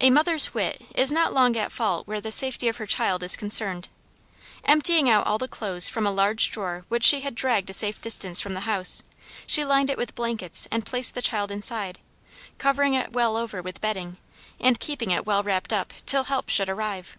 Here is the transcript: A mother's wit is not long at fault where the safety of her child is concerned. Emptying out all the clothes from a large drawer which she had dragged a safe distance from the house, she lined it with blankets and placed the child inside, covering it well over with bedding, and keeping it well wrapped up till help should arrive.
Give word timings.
A 0.00 0.08
mother's 0.08 0.54
wit 0.54 0.80
is 0.94 1.12
not 1.12 1.34
long 1.34 1.54
at 1.54 1.70
fault 1.70 2.06
where 2.06 2.18
the 2.18 2.32
safety 2.32 2.66
of 2.66 2.78
her 2.78 2.86
child 2.86 3.22
is 3.22 3.36
concerned. 3.36 3.90
Emptying 4.64 5.10
out 5.10 5.26
all 5.26 5.36
the 5.36 5.46
clothes 5.48 5.86
from 5.86 6.06
a 6.06 6.10
large 6.12 6.50
drawer 6.50 6.86
which 6.88 7.04
she 7.04 7.20
had 7.20 7.34
dragged 7.34 7.68
a 7.68 7.74
safe 7.74 8.00
distance 8.00 8.40
from 8.40 8.54
the 8.54 8.60
house, 8.60 9.02
she 9.46 9.62
lined 9.62 9.90
it 9.90 9.98
with 9.98 10.14
blankets 10.14 10.66
and 10.70 10.86
placed 10.86 11.14
the 11.14 11.20
child 11.20 11.50
inside, 11.50 12.00
covering 12.56 12.94
it 12.94 13.12
well 13.12 13.36
over 13.36 13.60
with 13.60 13.82
bedding, 13.82 14.16
and 14.58 14.80
keeping 14.80 15.10
it 15.10 15.26
well 15.26 15.42
wrapped 15.42 15.74
up 15.74 15.92
till 16.06 16.24
help 16.24 16.48
should 16.48 16.70
arrive. 16.70 17.18